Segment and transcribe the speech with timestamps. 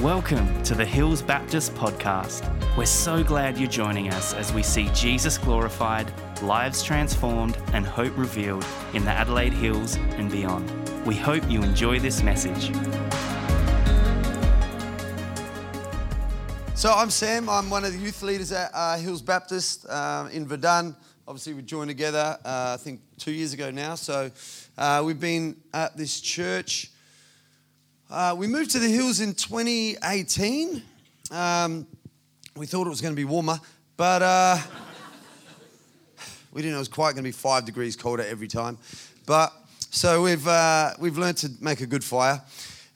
[0.00, 2.48] Welcome to the Hills Baptist Podcast.
[2.74, 6.10] We're so glad you're joining us as we see Jesus glorified,
[6.40, 10.72] lives transformed, and hope revealed in the Adelaide Hills and beyond.
[11.04, 12.74] We hope you enjoy this message.
[16.74, 17.50] So I'm Sam.
[17.50, 20.96] I'm one of the youth leaders at uh, Hills Baptist uh, in Verdun.
[21.28, 23.96] Obviously, we joined together, uh, I think, two years ago now.
[23.96, 24.30] So
[24.78, 26.90] uh, we've been at this church.
[28.10, 30.82] Uh, we moved to the hills in 2018.
[31.30, 31.86] Um,
[32.56, 33.60] we thought it was going to be warmer,
[33.96, 34.58] but uh,
[36.52, 38.78] we didn't know it was quite going to be five degrees colder every time.
[39.26, 39.52] But
[39.90, 40.44] so we've
[40.98, 42.42] we've learned to make a good fire,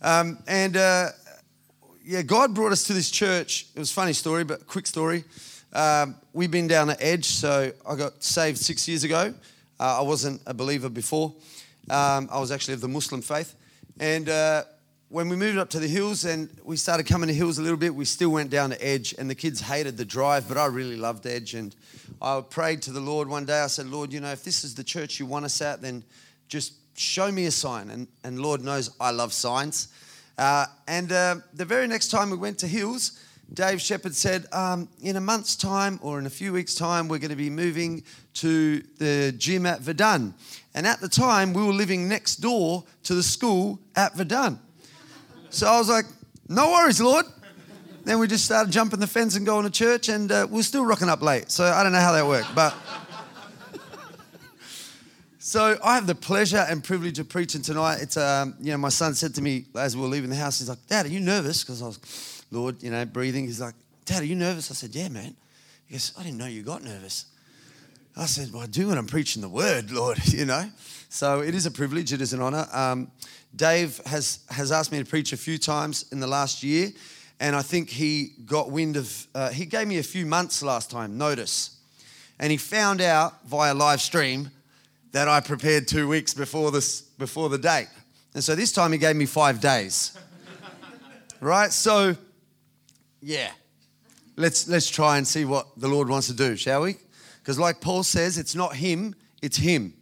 [0.03, 3.67] um, and yeah, God brought us to this church.
[3.73, 5.23] It was a funny story, but quick story.
[5.73, 9.33] Um, we've been down the edge, so I got saved six years ago.
[9.79, 11.33] Uh, I wasn't a believer before.
[11.89, 13.55] Um, I was actually of the Muslim faith.
[14.01, 14.65] And uh,
[15.15, 17.77] when we moved up to the hills and we started coming to hills a little
[17.77, 20.67] bit, we still went down the edge, and the kids hated the drive, but I
[20.67, 21.55] really loved edge.
[21.55, 21.73] And
[22.21, 23.61] I prayed to the Lord one day.
[23.61, 26.03] I said, Lord, you know, if this is the church you want us at, then
[26.49, 27.91] just show me a sign.
[27.91, 29.87] And, and Lord knows I love signs.
[30.37, 33.21] Uh, and uh, the very next time we went to Hills,
[33.53, 37.21] Dave Shepard said, um, in a month's time or in a few weeks' time, we're
[37.21, 38.03] going to be moving
[38.35, 40.35] to the gym at Verdun.
[40.75, 44.59] And at the time, we were living next door to the school at Verdun.
[45.55, 46.07] So I was like,
[46.49, 47.27] no worries, Lord.
[48.03, 50.85] Then we just started jumping the fence and going to church, and uh, we're still
[50.85, 51.49] rocking up late.
[51.49, 52.75] So I don't know how that worked, but.
[55.39, 57.99] So I have the pleasure and privilege of preaching tonight.
[58.01, 60.59] It's um, you know, my son said to me as we were leaving the house,
[60.59, 63.45] he's like, "Dad, are you nervous?" Because I was, Lord, you know, breathing.
[63.45, 63.75] He's like,
[64.07, 65.37] "Dad, are you nervous?" I said, "Yeah, man."
[65.87, 67.27] He goes, "I didn't know you got nervous."
[68.17, 70.71] I said, "Well, I do when I'm preaching the word, Lord." You know,
[71.09, 72.13] so it is a privilege.
[72.13, 72.67] It is an honor.
[72.73, 73.11] Um,
[73.55, 76.91] Dave has has asked me to preach a few times in the last year,
[77.41, 79.27] and I think he got wind of.
[79.35, 81.77] Uh, he gave me a few months last time notice,
[82.39, 84.51] and he found out via live stream
[85.13, 87.89] that I prepared two weeks before this before the date.
[88.35, 90.17] And so this time he gave me five days.
[91.41, 91.73] right?
[91.73, 92.17] So
[93.25, 93.51] yeah.
[94.37, 96.97] Let's let's try and see what the Lord wants to do, shall we?
[97.45, 99.95] Because like Paul says, it's not him, it's him.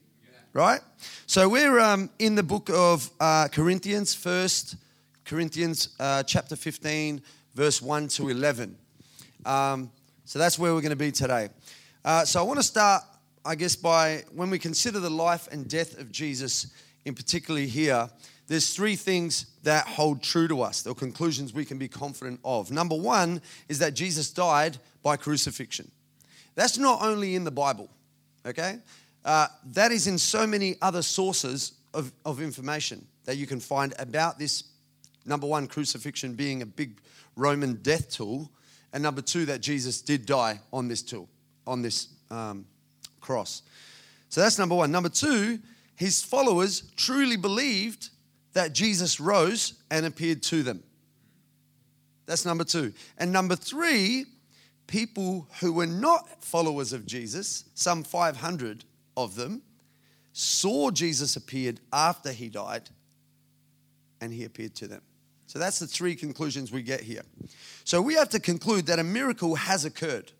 [0.55, 0.81] Right?
[1.27, 4.77] So we're um, in the book of uh, Corinthians, first
[5.25, 7.21] Corinthians uh, chapter 15,
[7.55, 8.79] verse 1 to 11.
[9.45, 9.91] Um,
[10.25, 11.49] so that's where we're going to be today.
[12.05, 13.03] Uh, so I want to start
[13.45, 16.69] I guess, by when we consider the life and death of Jesus,
[17.05, 18.09] in particularly here,
[18.47, 22.71] there's three things that hold true to us, or conclusions we can be confident of.
[22.71, 25.91] Number one is that Jesus died by crucifixion.
[26.55, 27.89] That's not only in the Bible,
[28.47, 28.79] okay?
[29.25, 33.95] Uh, that is in so many other sources of, of information that you can find
[33.99, 34.65] about this.
[35.25, 37.01] Number one, crucifixion being a big
[37.37, 38.51] Roman death tool,
[38.93, 41.29] and number two, that Jesus did die on this tool,
[41.67, 42.67] on this um,
[43.21, 43.63] cross.
[44.29, 44.91] So that's number one.
[44.91, 45.61] Number two,
[45.95, 48.11] his followers truly believed
[48.53, 50.83] that Jesus rose and appeared to them.
[52.27, 52.93] That's number two.
[53.19, 54.27] And number three,
[54.93, 58.85] people who were not followers of Jesus, some 500
[59.17, 59.63] of them,
[60.35, 62.91] saw Jesus appeared after he died
[64.21, 65.01] and he appeared to them.
[65.47, 67.23] So that's the three conclusions we get here.
[67.85, 70.31] So we have to conclude that a miracle has occurred.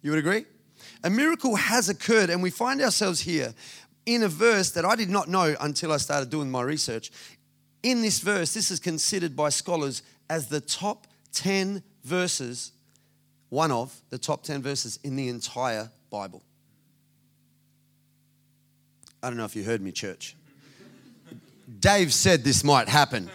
[0.00, 0.44] You would agree?
[1.02, 3.52] A miracle has occurred, and we find ourselves here
[4.04, 7.10] in a verse that I did not know until I started doing my research.
[7.82, 12.70] In this verse, this is considered by scholars as the top 10 verses,
[13.56, 16.42] one of the top 10 verses in the entire Bible.
[19.22, 20.36] I don't know if you heard me, church.
[21.80, 23.30] Dave said this might happen.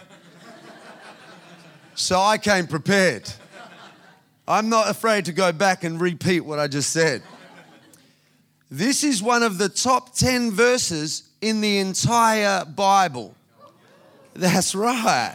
[1.96, 3.28] So I came prepared.
[4.46, 7.24] I'm not afraid to go back and repeat what I just said.
[8.70, 13.34] This is one of the top 10 verses in the entire Bible.
[14.34, 15.34] That's right.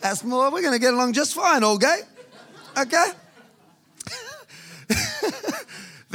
[0.00, 0.50] That's more.
[0.50, 1.98] We're going to get along just fine, okay?
[2.78, 3.08] Okay?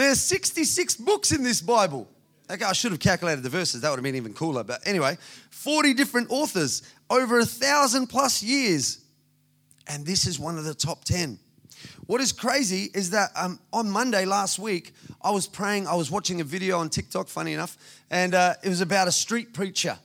[0.02, 2.10] There's 66 books in this Bible.
[2.50, 3.82] Okay, I should have calculated the verses.
[3.82, 4.64] That would have been even cooler.
[4.64, 5.16] But anyway,
[5.52, 6.82] 40 different authors,
[7.12, 9.00] over a thousand plus years.
[9.88, 11.38] And this is one of the top 10.
[12.08, 16.10] What is crazy is that um, on Monday last week, I was praying, I was
[16.10, 17.78] watching a video on TikTok, funny enough,
[18.10, 20.00] and uh, it was about a street preacher,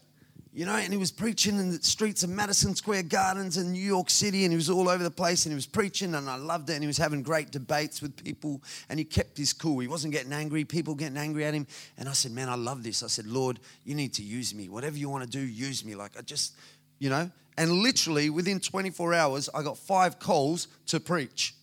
[0.56, 3.78] you know, and he was preaching in the streets of Madison Square Gardens in New
[3.78, 6.36] York City, and he was all over the place, and he was preaching, and I
[6.36, 9.80] loved it, and he was having great debates with people, and he kept his cool.
[9.80, 11.66] He wasn't getting angry, people getting angry at him,
[11.98, 13.02] and I said, man, I love this.
[13.02, 14.70] I said, Lord, you need to use me.
[14.70, 15.94] Whatever you want to do, use me.
[15.94, 16.54] Like, I just,
[17.00, 21.54] you know, And literally within 24 hours, I got five calls to preach.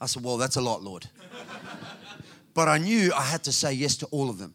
[0.00, 1.06] I said, Well, that's a lot, Lord.
[2.54, 4.54] but I knew I had to say yes to all of them.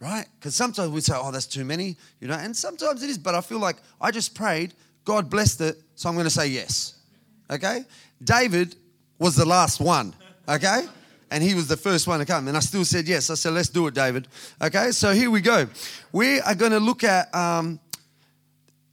[0.00, 0.26] Right?
[0.38, 3.34] Because sometimes we say, Oh, that's too many, you know, and sometimes it is, but
[3.34, 4.74] I feel like I just prayed,
[5.04, 6.94] God blessed it, so I'm going to say yes.
[7.50, 7.84] Okay?
[8.22, 8.76] David
[9.18, 10.14] was the last one.
[10.48, 10.86] Okay?
[11.30, 12.48] and he was the first one to come.
[12.48, 13.30] And I still said yes.
[13.30, 14.26] I said, let's do it, David.
[14.60, 15.68] Okay, so here we go.
[16.12, 17.78] We are going to look at um,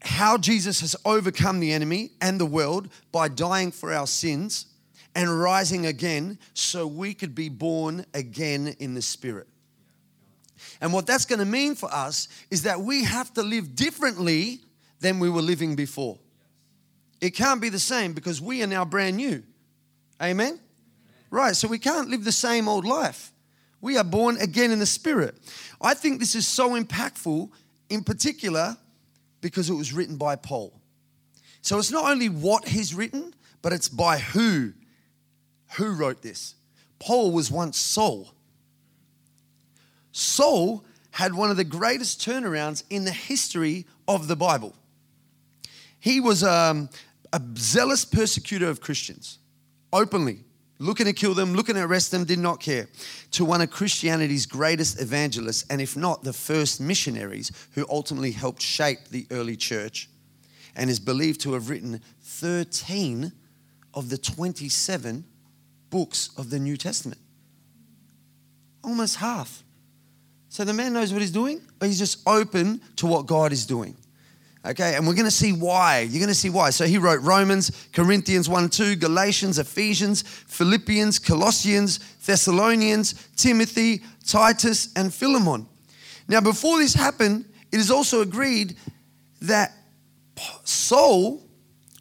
[0.02, 4.68] how Jesus has overcome the enemy and the world by dying for our sins
[5.16, 9.48] and rising again so we could be born again in the Spirit.
[10.82, 14.62] And what that's going to mean for us is that we have to live differently
[15.00, 16.18] than we were living before.
[17.22, 19.44] It can't be the same because we are now brand new.
[20.22, 20.60] Amen?
[21.30, 23.32] Right, so we can't live the same old life.
[23.82, 25.36] We are born again in the Spirit.
[25.82, 27.50] I think this is so impactful,
[27.90, 28.78] in particular,
[29.42, 30.80] because it was written by Paul.
[31.62, 34.74] So it's not only what he's written, but it's by who.
[35.76, 36.56] Who wrote this?
[37.00, 38.32] Paul was once Saul.
[40.18, 44.76] Saul had one of the greatest turnarounds in the history of the Bible.
[46.00, 46.90] He was um,
[47.32, 49.38] a zealous persecutor of Christians,
[49.94, 50.44] openly
[50.80, 52.88] looking to kill them, looking to arrest them, did not care,
[53.32, 58.62] to one of Christianity's greatest evangelists, and if not the first missionaries who ultimately helped
[58.62, 60.10] shape the early church,
[60.76, 63.32] and is believed to have written 13
[63.94, 65.26] of the 27
[65.92, 67.22] books of the New Testament.
[68.84, 69.64] Almost half.
[70.58, 73.68] So the man knows what he's doing, but he's just open to what God is
[73.68, 73.96] doing.
[74.66, 76.00] Okay, and we're going to see why.
[76.00, 76.72] You're going to see why.
[76.72, 85.14] So he wrote Romans, Corinthians 1 2, Galatians, Ephesians, Philippians, Colossians, Thessalonians, Timothy, Titus, and
[85.14, 85.68] Philemon.
[86.28, 88.78] Now, before this happened, it is also agreed
[89.44, 89.74] that
[90.64, 91.40] Saul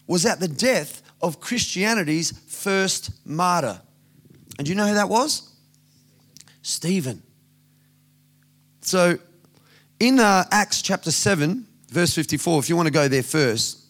[0.07, 3.83] was at the death of Christianity's first martyr.
[4.57, 5.53] And do you know who that was?
[6.63, 7.23] Stephen.
[8.87, 9.19] So
[9.99, 13.85] in uh, Acts chapter 7, verse 54, if you want to go there first,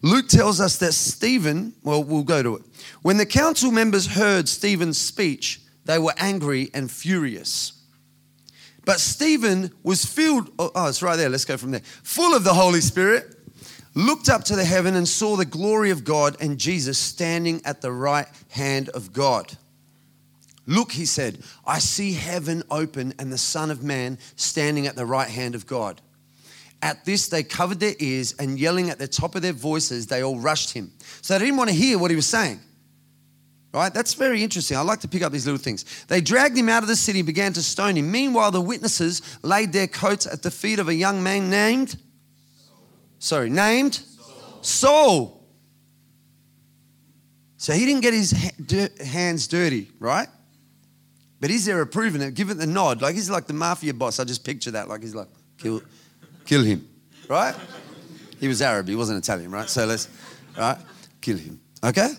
[0.00, 2.62] Luke tells us that Stephen, well, we'll go to it.
[3.02, 7.82] When the council members heard Stephen's speech, they were angry and furious.
[8.86, 11.82] But Stephen was filled, oh, oh, it's right there, let's go from there.
[12.02, 13.26] Full of the Holy Spirit,
[13.94, 17.82] looked up to the heaven and saw the glory of God and Jesus standing at
[17.82, 19.54] the right hand of God.
[20.66, 25.04] Look, he said, I see heaven open and the Son of Man standing at the
[25.04, 26.00] right hand of God.
[26.80, 30.22] At this, they covered their ears and yelling at the top of their voices, they
[30.22, 30.92] all rushed him.
[31.22, 32.60] So they didn't want to hear what he was saying.
[33.72, 33.92] Right?
[33.92, 34.76] That's very interesting.
[34.76, 36.04] I like to pick up these little things.
[36.06, 38.10] They dragged him out of the city and began to stone him.
[38.10, 41.96] Meanwhile, the witnesses laid their coats at the feet of a young man named,
[43.18, 44.62] sorry, named Saul.
[44.62, 45.46] Saul.
[47.56, 48.30] So he didn't get his
[49.00, 50.28] hands dirty, right?
[51.44, 53.02] But he's there approving it, giving the nod.
[53.02, 54.18] Like he's like the mafia boss.
[54.18, 54.88] I just picture that.
[54.88, 55.82] Like he's like, kill,
[56.46, 56.88] Kill him,
[57.28, 57.54] right?
[58.40, 59.68] He was Arab, he wasn't Italian, right?
[59.68, 60.08] So let's,
[60.56, 60.78] right?
[61.20, 62.12] Kill him, okay?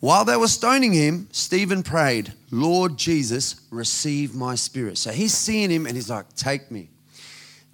[0.00, 4.96] While they were stoning him, Stephen prayed, Lord Jesus, receive my spirit.
[4.96, 6.88] So he's seeing him and he's like, Take me.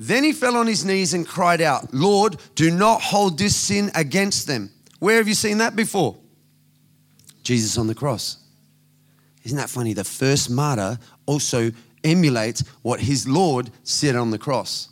[0.00, 3.92] Then he fell on his knees and cried out, Lord, do not hold this sin
[3.94, 4.72] against them.
[4.98, 6.16] Where have you seen that before?
[7.44, 8.41] Jesus on the cross.
[9.44, 9.92] Isn't that funny?
[9.92, 11.72] The first martyr also
[12.04, 14.88] emulates what his Lord said on the cross.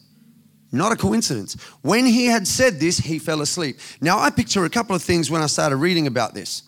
[0.72, 1.54] Not a coincidence.
[1.82, 3.78] When he had said this, he fell asleep.
[4.00, 6.62] Now, I picture a couple of things when I started reading about this.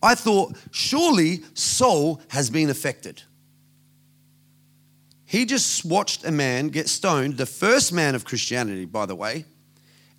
[0.00, 3.22] I thought, surely Saul has been affected.
[5.24, 9.44] He just watched a man get stoned, the first man of Christianity, by the way,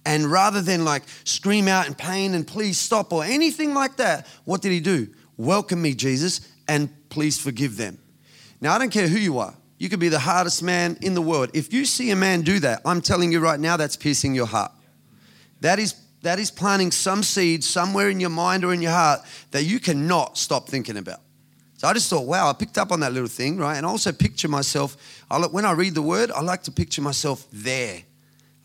[0.06, 4.28] and rather than like scream out in pain and please stop or anything like that,
[4.46, 5.08] what did he do?
[5.38, 8.00] Welcome me, Jesus, and please forgive them.
[8.62, 9.54] Now, I don't care who you are.
[9.78, 11.52] You could be the hardest man in the world.
[11.54, 14.46] If you see a man do that, I'm telling you right now, that's piercing your
[14.46, 14.72] heart.
[15.62, 19.22] That is, that is planting some seed somewhere in your mind or in your heart
[19.52, 21.22] that you cannot stop thinking about.
[21.78, 23.78] So I just thought, wow, I picked up on that little thing, right?
[23.78, 24.98] And I also picture myself,
[25.32, 28.04] I, when I read the word, I like to picture myself there.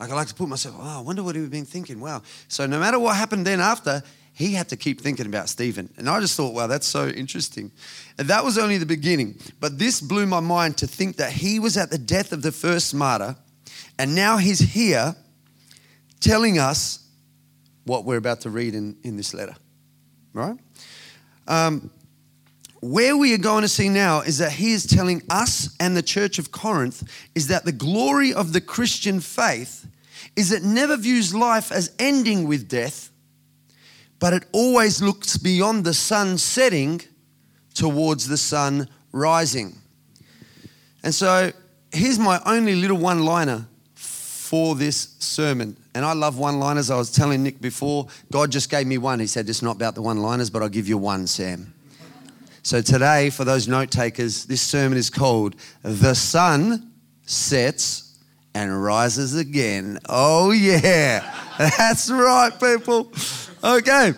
[0.00, 2.00] Like I like to put myself, oh, I wonder what he'd been thinking.
[2.00, 2.22] Wow.
[2.48, 4.02] So no matter what happened then after,
[4.34, 5.88] he had to keep thinking about Stephen.
[5.96, 7.70] And I just thought, wow, that's so interesting.
[8.18, 9.38] And that was only the beginning.
[9.60, 12.52] But this blew my mind to think that he was at the death of the
[12.52, 13.36] first martyr,
[13.98, 15.14] and now he's here
[16.20, 17.06] telling us
[17.84, 19.54] what we're about to read in, in this letter,
[20.32, 20.58] right?
[21.46, 21.90] Um,
[22.80, 26.02] where we are going to see now is that he is telling us and the
[26.02, 27.02] church of Corinth
[27.34, 29.86] is that the glory of the Christian faith
[30.36, 33.10] is it never views life as ending with death,
[34.18, 37.00] but it always looks beyond the sun setting
[37.74, 39.76] towards the sun rising.
[41.02, 41.52] And so
[41.92, 45.76] here's my only little one liner for this sermon.
[45.94, 46.90] And I love one liners.
[46.90, 49.20] I was telling Nick before, God just gave me one.
[49.20, 51.72] He said, It's not about the one liners, but I'll give you one, Sam.
[52.62, 56.90] So today, for those note takers, this sermon is called The Sun
[57.26, 58.18] Sets
[58.54, 59.98] and Rises Again.
[60.08, 61.30] Oh, yeah.
[61.58, 63.12] That's right, people.
[63.64, 64.12] Okay.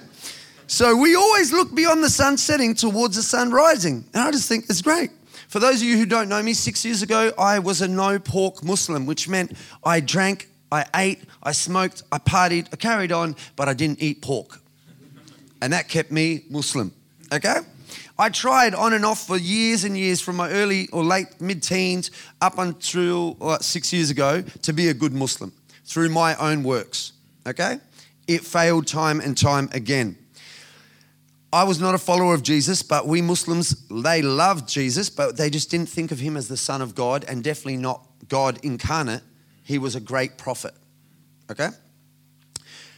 [0.66, 4.04] So we always look beyond the sun setting towards the sun rising.
[4.12, 5.10] And I just think it's great.
[5.46, 8.18] For those of you who don't know me, six years ago, I was a no
[8.18, 13.36] pork Muslim, which meant I drank, I ate, I smoked, I partied, I carried on,
[13.54, 14.58] but I didn't eat pork.
[15.62, 16.90] And that kept me Muslim.
[17.32, 17.60] Okay?
[18.18, 21.62] I tried on and off for years and years from my early or late mid
[21.62, 22.10] teens
[22.40, 25.52] up until well, six years ago to be a good Muslim
[25.84, 27.12] through my own works.
[27.46, 27.78] Okay?
[28.26, 30.18] It failed time and time again.
[31.52, 35.48] I was not a follower of Jesus, but we Muslims, they loved Jesus, but they
[35.48, 39.22] just didn't think of him as the Son of God and definitely not God incarnate.
[39.62, 40.74] He was a great prophet.
[41.50, 41.68] Okay?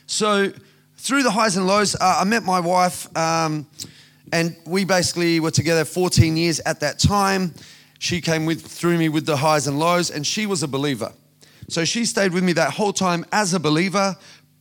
[0.06, 0.52] So,
[0.96, 3.66] through the highs and lows, uh, I met my wife, um,
[4.32, 7.54] and we basically were together 14 years at that time.
[7.98, 11.12] She came with through me with the highs and lows, and she was a believer.
[11.68, 14.16] So she stayed with me that whole time as a believer,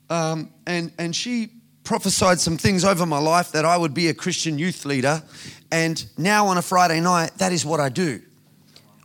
[0.09, 1.49] um, and and she
[1.87, 5.23] prophesied some things over my life that I would be a Christian youth leader.
[5.71, 8.21] And now on a Friday night, that is what I do.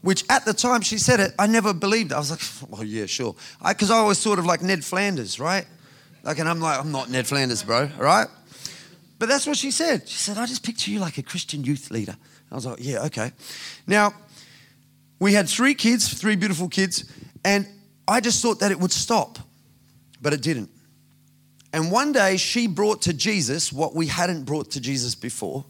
[0.01, 2.13] Which at the time she said it, I never believed.
[2.13, 2.41] I was like,
[2.73, 3.37] oh, yeah, sure.
[3.67, 5.65] Because I, I was sort of like Ned Flanders, right?
[6.25, 8.27] Like, and I'm like, I'm not Ned Flanders, bro, right?
[9.21, 10.09] But that's what she said.
[10.09, 12.17] She said, I just picture you like a Christian youth leader.
[12.51, 13.31] I was like, yeah, okay.
[13.87, 14.13] Now,
[15.21, 17.05] we had three kids, three beautiful kids,
[17.45, 17.69] and
[18.09, 19.39] I just thought that it would stop,
[20.21, 20.72] but it didn't.
[21.73, 25.65] And one day she brought to Jesus what we hadn't brought to Jesus before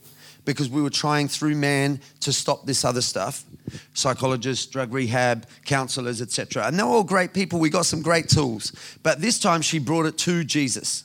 [0.45, 3.45] because we were trying through man to stop this other stuff.
[3.95, 7.61] Psychologists drug rehab counselors etc and they're all great people.
[7.61, 8.73] We got some great tools.
[9.03, 11.05] But this time she brought it to jesus.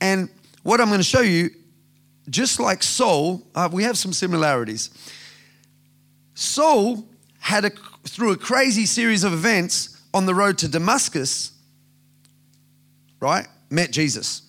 [0.00, 0.30] And
[0.62, 1.50] what i'm going to show you
[2.30, 4.90] just like saul uh, we have some similarities.
[6.34, 7.04] Saul
[7.40, 7.70] had a,
[8.04, 11.52] through a crazy series of events on the road to damascus
[13.20, 14.42] right met Jesus.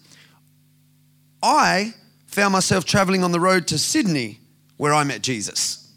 [1.42, 1.94] I
[2.28, 4.40] found myself traveling on the road to Sydney
[4.78, 5.92] where I met Jesus.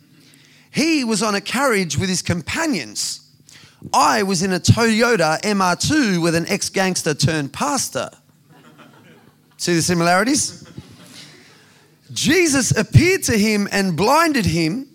[0.70, 3.20] He was on a carriage with his companions.
[3.92, 8.10] I was in a Toyota MR2 with an ex gangster turned pastor.
[9.56, 10.68] See the similarities?
[12.12, 14.88] Jesus appeared to him and blinded him.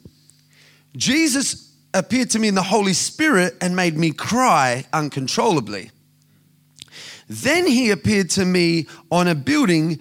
[0.95, 5.91] Jesus appeared to me in the Holy Spirit and made me cry uncontrollably.
[7.27, 9.99] Then he appeared to me on a building,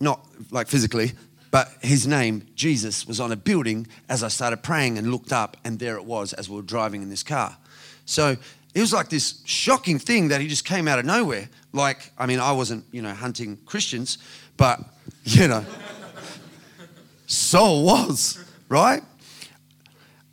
[0.00, 1.12] not like physically,
[1.50, 5.56] but his name, Jesus, was on a building as I started praying and looked up,
[5.64, 7.56] and there it was as we were driving in this car.
[8.06, 8.36] So
[8.74, 11.48] it was like this shocking thing that he just came out of nowhere.
[11.72, 14.18] Like, I mean, I wasn't, you know, hunting Christians,
[14.56, 14.80] but,
[15.24, 15.64] you know,
[17.26, 19.02] Saul was, right?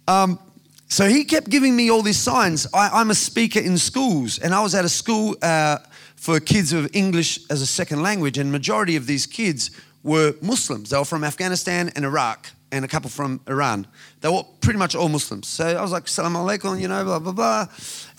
[0.07, 0.39] Um,
[0.88, 2.67] so he kept giving me all these signs.
[2.74, 5.77] I, am a speaker in schools, and I was at a school uh,
[6.21, 9.71] for kids of English as a second language, and majority of these kids
[10.03, 10.91] were Muslims.
[10.91, 13.87] They were from Afghanistan and Iraq, and a couple from Iran.
[14.19, 15.47] They were pretty much all Muslims.
[15.47, 17.67] So I was like, Salam alaikum, you know, blah, blah, blah.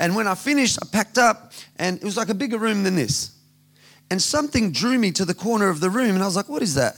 [0.00, 2.97] And when I finished, I packed up, and it was like a bigger room than
[2.97, 3.38] this.
[4.11, 6.61] And something drew me to the corner of the room, and I was like, what
[6.61, 6.97] is that?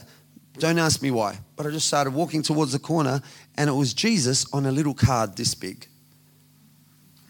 [0.57, 1.37] Don't ask me why.
[1.55, 3.21] But I just started walking towards the corner,
[3.57, 5.85] and it was Jesus on a little card this big.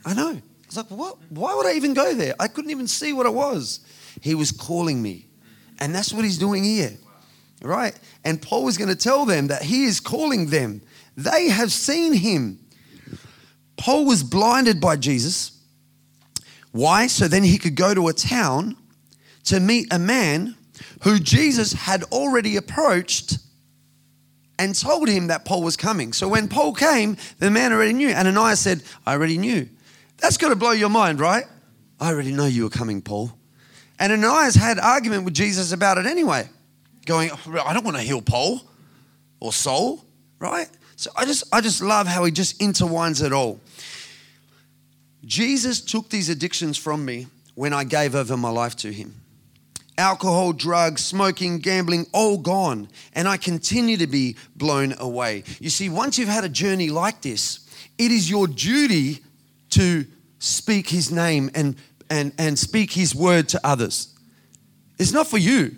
[0.06, 0.42] I know
[0.76, 1.18] was like, what?
[1.30, 2.34] Why would I even go there?
[2.40, 3.80] I couldn't even see what it was.
[4.22, 5.28] He was calling me.
[5.80, 6.94] And that's what he's doing here.
[7.62, 7.98] Right?
[8.24, 10.82] And Paul was going to tell them that he is calling them.
[11.18, 12.60] They have seen him.
[13.78, 15.52] Paul was blinded by Jesus.
[16.72, 17.08] Why?
[17.08, 18.76] So then he could go to a town
[19.46, 20.56] to meet a man
[21.04, 23.38] who Jesus had already approached
[24.58, 26.14] and told him that Paul was coming.
[26.14, 28.10] So when Paul came, the man already knew.
[28.10, 29.70] Ananias said, I already knew.
[30.18, 31.46] That's got to blow your mind, right?
[32.00, 33.32] I already know you were coming, Paul.
[34.00, 36.50] And Ananias had argument with Jesus about it anyway,
[37.06, 38.62] going, I don't want to heal Paul
[39.40, 40.04] or Saul,
[40.40, 40.70] right?
[40.96, 43.60] So I just, I just love how he just intertwines it all.
[45.24, 49.22] Jesus took these addictions from me when I gave over my life to him.
[49.98, 52.90] Alcohol, drugs, smoking, gambling, all gone.
[53.14, 55.44] And I continue to be blown away.
[55.60, 57.60] You see, once you've had a journey like this,
[57.98, 59.24] it is your duty
[59.76, 60.06] to
[60.40, 61.76] speak his name and,
[62.10, 64.14] and, and speak his word to others.
[64.98, 65.76] It's not for you.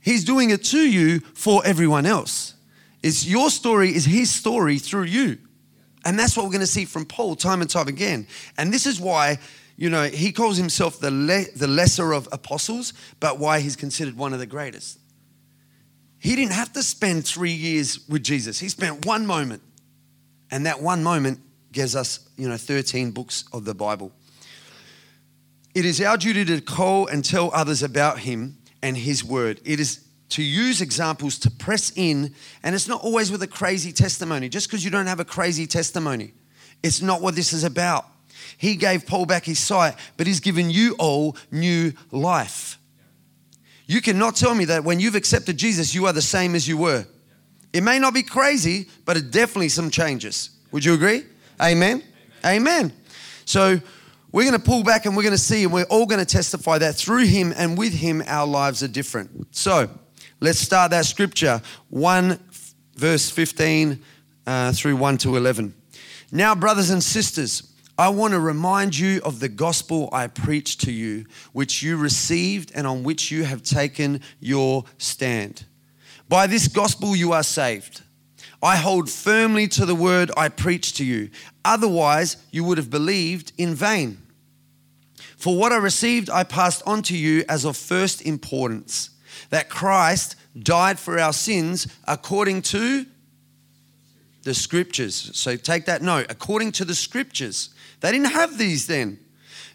[0.00, 2.54] He's doing it to you for everyone else.
[3.02, 5.38] It's your story is his story through you.
[6.04, 8.26] And that's what we're going to see from Paul time and time again.
[8.56, 9.38] And this is why,
[9.76, 14.16] you know, he calls himself the, le- the lesser of apostles, but why he's considered
[14.16, 15.00] one of the greatest.
[16.18, 18.58] He didn't have to spend three years with Jesus.
[18.58, 19.62] He spent one moment.
[20.50, 21.40] And that one moment
[21.76, 24.10] gives us, you know, 13 books of the Bible.
[25.74, 29.60] It is our duty to call and tell others about him and his word.
[29.62, 33.92] It is to use examples to press in, and it's not always with a crazy
[33.92, 34.48] testimony.
[34.48, 36.32] Just because you don't have a crazy testimony,
[36.82, 38.06] it's not what this is about.
[38.56, 42.78] He gave Paul back his sight, but he's given you all new life.
[43.86, 46.78] You cannot tell me that when you've accepted Jesus, you are the same as you
[46.78, 47.04] were.
[47.74, 50.50] It may not be crazy, but it definitely some changes.
[50.72, 51.24] Would you agree?
[51.60, 52.02] Amen.
[52.44, 52.56] Amen.
[52.56, 52.92] Amen.
[53.44, 53.80] So
[54.32, 56.26] we're going to pull back and we're going to see, and we're all going to
[56.26, 59.54] testify that through Him and with Him, our lives are different.
[59.54, 59.88] So
[60.40, 62.38] let's start that scripture 1
[62.96, 64.02] verse 15
[64.46, 65.74] uh, through 1 to 11.
[66.32, 70.92] Now, brothers and sisters, I want to remind you of the gospel I preached to
[70.92, 75.64] you, which you received and on which you have taken your stand.
[76.28, 78.02] By this gospel you are saved.
[78.62, 81.30] I hold firmly to the word I preach to you.
[81.64, 84.22] Otherwise, you would have believed in vain.
[85.36, 89.10] For what I received, I passed on to you as of first importance
[89.50, 93.06] that Christ died for our sins according to
[94.42, 95.30] the scriptures.
[95.34, 97.70] So take that note according to the scriptures.
[98.00, 99.18] They didn't have these then.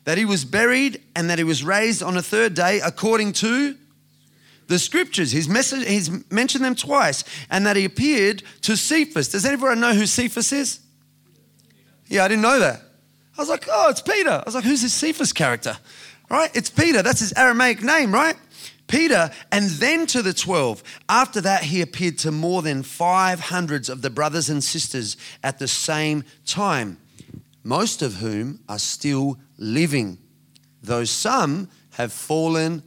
[0.06, 3.78] That he was buried and that he was raised on a third day according to
[4.72, 5.32] the scriptures.
[5.32, 9.28] He's, message, he's mentioned them twice, and that he appeared to Cephas.
[9.28, 10.80] Does anyone know who Cephas is?
[12.08, 12.82] Yeah, I didn't know that.
[13.38, 14.30] I was like, oh, it's Peter.
[14.30, 15.78] I was like, who's this Cephas character?
[16.30, 16.50] Right?
[16.56, 17.02] It's Peter.
[17.02, 18.36] That's his Aramaic name, right?
[18.88, 20.84] Peter, and then to the 12.
[21.10, 25.60] After that, he appeared to more than five hundreds of the brothers and sisters at
[25.60, 26.98] the same time,
[27.64, 30.18] most of whom are still living,
[30.82, 32.84] though some have fallen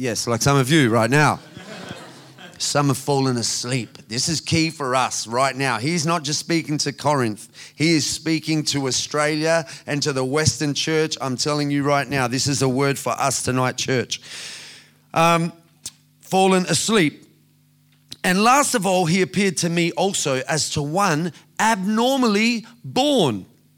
[0.00, 1.40] Yes, like some of you right now.
[2.56, 3.98] Some have fallen asleep.
[4.06, 5.78] This is key for us right now.
[5.78, 10.72] He's not just speaking to Corinth, he is speaking to Australia and to the Western
[10.72, 11.16] church.
[11.20, 14.20] I'm telling you right now, this is a word for us tonight, church.
[15.14, 15.52] Um,
[16.20, 17.24] fallen asleep.
[18.22, 23.46] And last of all, he appeared to me also as to one abnormally born.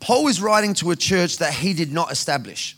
[0.00, 2.76] Paul is writing to a church that he did not establish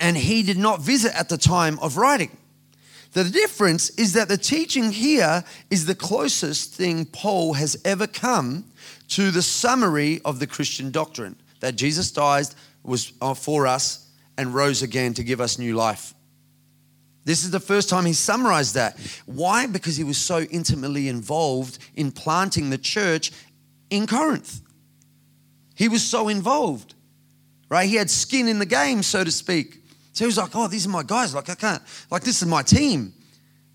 [0.00, 2.36] and he did not visit at the time of writing.
[3.12, 8.66] The difference is that the teaching here is the closest thing Paul has ever come
[9.08, 12.46] to the summary of the Christian doctrine that Jesus died
[12.82, 16.14] was uh, for us and rose again to give us new life.
[17.24, 18.98] This is the first time he summarized that.
[19.26, 19.66] Why?
[19.66, 23.32] Because he was so intimately involved in planting the church
[23.90, 24.60] in Corinth.
[25.78, 26.94] He was so involved,
[27.68, 27.88] right?
[27.88, 29.80] He had skin in the game, so to speak.
[30.12, 31.36] So he was like, oh, these are my guys.
[31.36, 33.14] Like, I can't, like, this is my team.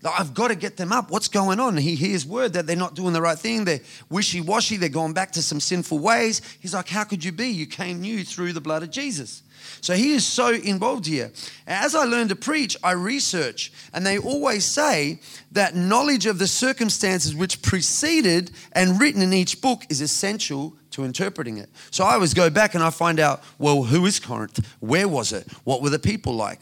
[0.04, 1.10] I've got to get them up.
[1.10, 1.78] What's going on?
[1.78, 3.64] He hears word that they're not doing the right thing.
[3.64, 4.76] They're wishy washy.
[4.76, 6.42] They're going back to some sinful ways.
[6.60, 7.48] He's like, how could you be?
[7.48, 9.42] You came new through the blood of Jesus.
[9.80, 11.32] So he is so involved here.
[11.66, 15.20] As I learn to preach, I research, and they always say
[15.52, 21.04] that knowledge of the circumstances which preceded and written in each book is essential to
[21.04, 21.68] interpreting it.
[21.90, 24.66] So I always go back and I find out, well, who is Corinth?
[24.80, 25.46] Where was it?
[25.64, 26.60] What were the people like?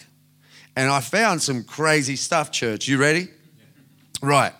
[0.75, 2.89] And I found some crazy stuff, church.
[2.89, 3.29] You ready?
[4.23, 4.53] Right.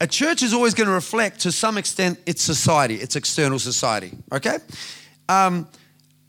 [0.00, 4.12] A church is always going to reflect to some extent its society, its external society.
[4.32, 4.58] Okay?
[5.28, 5.68] Um,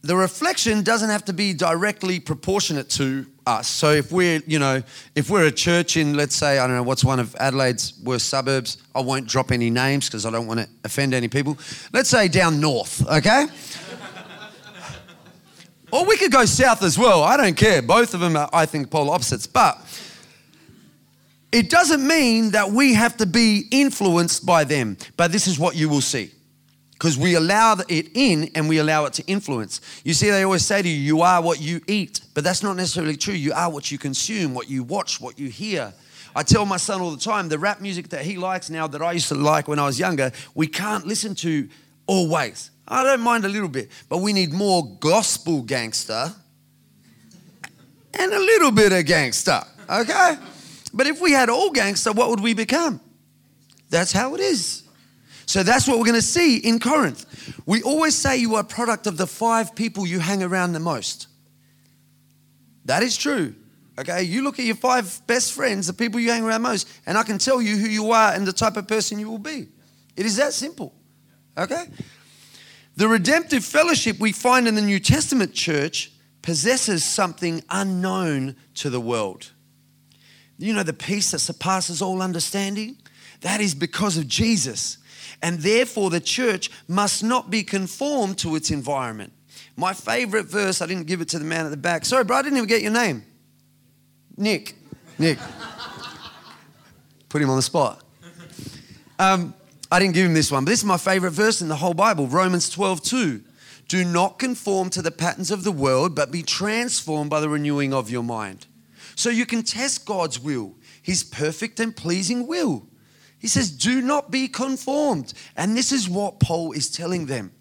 [0.04, 3.68] the reflection doesn't have to be directly proportionate to us.
[3.68, 4.82] So if we're, you know,
[5.16, 8.30] if we're a church in, let's say, I don't know, what's one of Adelaide's worst
[8.30, 8.78] suburbs?
[8.96, 11.58] I won't drop any names because I don't want to offend any people.
[11.92, 13.48] Let's say down north, okay?
[15.92, 17.24] or we could go south as well.
[17.24, 17.82] I don't care.
[17.82, 19.48] Both of them are, I think, polar opposites.
[19.48, 19.78] But
[21.52, 24.98] it doesn't mean that we have to be influenced by them.
[25.18, 26.32] But this is what you will see
[27.04, 29.82] because we allow it in and we allow it to influence.
[30.06, 32.78] You see, they always say to you, you are what you eat, but that's not
[32.78, 33.34] necessarily true.
[33.34, 35.92] You are what you consume, what you watch, what you hear.
[36.34, 39.02] I tell my son all the time the rap music that he likes now that
[39.02, 41.68] I used to like when I was younger, we can't listen to
[42.08, 42.72] always.
[42.88, 46.34] I don't mind a little bit, but we need more gospel gangster
[48.18, 50.38] and a little bit of gangster, okay?
[50.94, 53.02] But if we had all gangster, what would we become?
[53.90, 54.83] That's how it is.
[55.46, 57.26] So that's what we're going to see in Corinth.
[57.66, 60.80] We always say you are a product of the five people you hang around the
[60.80, 61.28] most.
[62.86, 63.56] That is true.
[64.00, 67.16] Okay, you look at your five best friends, the people you hang around most, and
[67.16, 69.68] I can tell you who you are and the type of person you will be.
[70.16, 70.94] It is that simple.
[71.58, 71.86] Okay?
[72.96, 79.00] The redemptive fellowship we find in the New Testament church possesses something unknown to the
[79.00, 79.52] world.
[80.58, 82.98] You know, the peace that surpasses all understanding?
[83.42, 84.98] That is because of Jesus.
[85.44, 89.34] And therefore, the church must not be conformed to its environment.
[89.76, 92.06] My favorite verse, I didn't give it to the man at the back.
[92.06, 93.24] Sorry, bro, I didn't even get your name.
[94.38, 94.76] Nick.
[95.20, 95.38] Nick.
[97.28, 98.02] Put him on the spot.
[99.20, 99.54] Um,
[99.92, 101.94] I didn't give him this one, but this is my favorite verse in the whole
[101.94, 103.42] Bible Romans 12 2.
[103.90, 107.94] Do not conform to the patterns of the world, but be transformed by the renewing
[107.94, 108.66] of your mind.
[109.16, 112.88] So you can test God's will, His perfect and pleasing will.
[113.44, 115.34] He says, Do not be conformed.
[115.58, 117.52] And this is what Paul is telling them.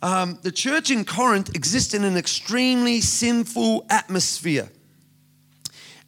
[0.00, 4.70] Um, the church in Corinth exists in an extremely sinful atmosphere.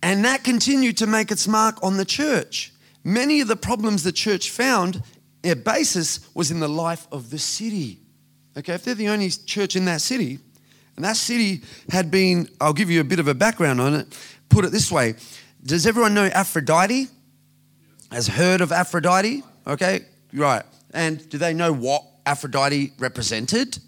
[0.00, 2.72] And that continued to make its mark on the church.
[3.02, 5.02] Many of the problems the church found,
[5.42, 7.98] their basis was in the life of the city.
[8.56, 10.38] Okay, if they're the only church in that city,
[10.94, 14.16] and that city had been, I'll give you a bit of a background on it,
[14.48, 15.16] put it this way.
[15.64, 17.08] Does everyone know Aphrodite?
[18.12, 19.42] Has heard of Aphrodite?
[19.66, 20.00] Okay,
[20.32, 20.62] right.
[20.92, 23.78] And do they know what Aphrodite represented?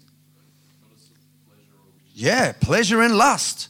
[2.13, 3.69] Yeah, pleasure and lust.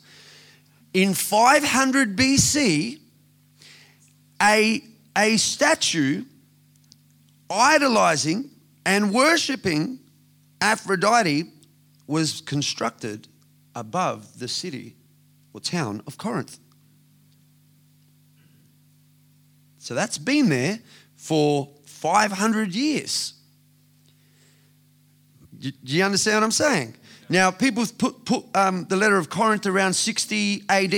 [0.94, 3.00] In 500 BC,
[4.42, 4.84] a,
[5.16, 6.26] a statue
[7.50, 8.50] idolizing
[8.86, 10.00] and worshipping
[10.62, 11.52] Aphrodite
[12.08, 13.28] was constructed
[13.76, 14.96] above the city
[15.54, 16.58] or town of Corinth.
[19.90, 20.78] So that's been there
[21.16, 23.34] for 500 years.
[25.60, 26.96] Do you understand what I'm saying?
[27.28, 30.94] Now, people put, put um, the letter of Corinth around 60 AD,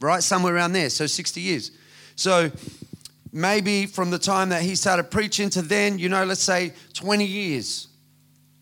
[0.00, 0.22] right?
[0.22, 1.72] Somewhere around there, so 60 years.
[2.14, 2.52] So
[3.32, 7.24] maybe from the time that he started preaching to then, you know, let's say 20
[7.24, 7.88] years,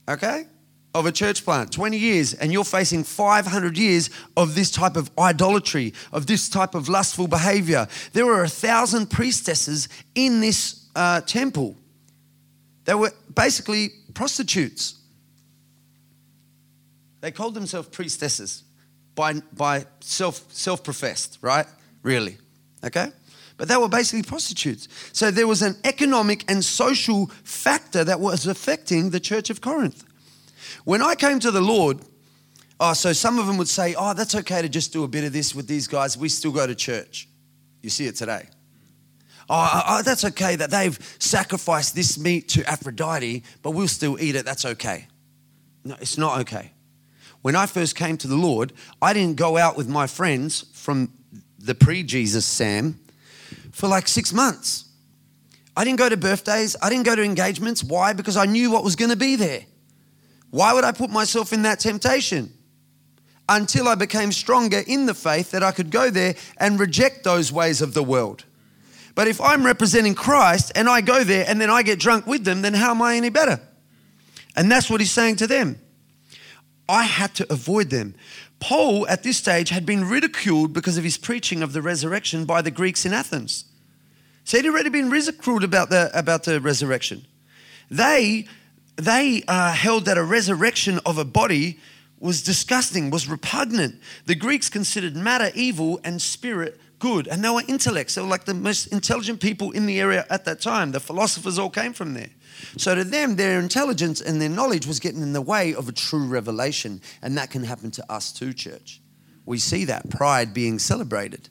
[0.08, 0.46] okay?
[0.92, 5.08] Of a church plant, 20 years, and you're facing 500 years of this type of
[5.16, 7.86] idolatry, of this type of lustful behavior.
[8.12, 11.76] There were a thousand priestesses in this uh, temple.
[12.86, 14.96] They were basically prostitutes.
[17.20, 18.64] They called themselves priestesses
[19.14, 21.66] by, by self, self-professed, right?
[22.02, 22.38] Really,
[22.82, 23.12] okay?
[23.56, 24.88] But they were basically prostitutes.
[25.12, 30.04] So there was an economic and social factor that was affecting the church of Corinth.
[30.84, 32.00] When I came to the Lord,
[32.78, 35.24] oh, so some of them would say, oh, that's okay to just do a bit
[35.24, 36.16] of this with these guys.
[36.16, 37.28] We still go to church.
[37.82, 38.48] You see it today.
[39.48, 44.20] Oh, oh, oh, that's okay that they've sacrificed this meat to Aphrodite, but we'll still
[44.20, 44.44] eat it.
[44.44, 45.08] That's okay.
[45.84, 46.72] No, it's not okay
[47.42, 51.12] when I first came to the Lord, I didn't go out with my friends from
[51.58, 53.00] the pre Jesus Sam
[53.72, 54.84] for like six months.
[55.76, 57.82] I didn't go to birthdays, I didn't go to engagements.
[57.82, 58.12] Why?
[58.12, 59.64] Because I knew what was going to be there.
[60.50, 62.52] Why would I put myself in that temptation?
[63.48, 67.50] Until I became stronger in the faith that I could go there and reject those
[67.50, 68.44] ways of the world.
[69.14, 72.44] But if I'm representing Christ and I go there and then I get drunk with
[72.44, 73.60] them, then how am I any better?
[74.56, 75.78] And that's what he's saying to them.
[76.88, 78.14] I had to avoid them.
[78.58, 82.62] Paul, at this stage, had been ridiculed because of his preaching of the resurrection by
[82.62, 83.64] the Greeks in Athens.
[84.44, 87.26] So he'd already been ridiculed about the, about the resurrection.
[87.90, 88.46] They,
[88.96, 91.78] they uh, held that a resurrection of a body
[92.18, 94.00] was disgusting, was repugnant.
[94.26, 98.14] The Greeks considered matter evil and spirit good, and they were intellects.
[98.14, 100.92] They were like the most intelligent people in the area at that time.
[100.92, 102.30] The philosophers all came from there.
[102.76, 105.92] So to them, their intelligence and their knowledge was getting in the way of a
[105.92, 107.00] true revelation.
[107.22, 109.00] And that can happen to us too, church.
[109.46, 111.48] We see that pride being celebrated.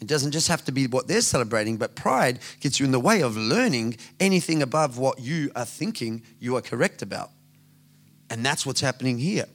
[0.00, 3.00] It doesn't just have to be what they're celebrating, but pride gets you in the
[3.00, 7.30] way of learning anything above what you are thinking you are correct about.
[8.30, 9.46] And that's what's happening here.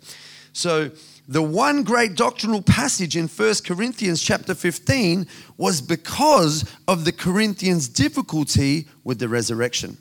[0.54, 0.92] So,
[1.28, 5.26] the one great doctrinal passage in 1 Corinthians chapter 15
[5.58, 9.98] was because of the Corinthians' difficulty with the resurrection.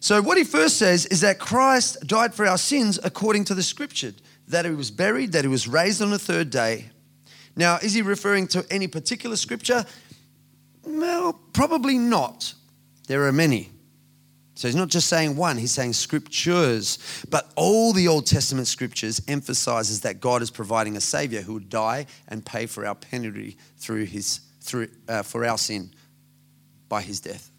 [0.00, 3.62] So, what he first says is that Christ died for our sins according to the
[3.62, 4.14] scripture,
[4.48, 6.90] that he was buried, that he was raised on the third day.
[7.54, 9.84] Now, is he referring to any particular scripture?
[10.84, 12.54] Well, probably not.
[13.08, 13.70] There are many.
[14.54, 16.98] So he's not just saying one, he's saying scriptures.
[17.28, 21.68] But all the Old Testament scriptures emphasizes that God is providing a savior who would
[21.68, 25.92] die and pay for our penalty through his through uh, for our sin
[26.88, 27.51] by his death.